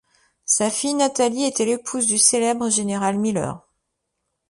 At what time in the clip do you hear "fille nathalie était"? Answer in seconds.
0.71-1.63